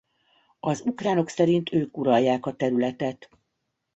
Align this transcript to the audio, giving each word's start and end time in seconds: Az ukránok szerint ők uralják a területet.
Az 0.59 0.81
ukránok 0.85 1.29
szerint 1.29 1.73
ők 1.73 1.97
uralják 1.97 2.45
a 2.45 2.55
területet. 2.55 3.29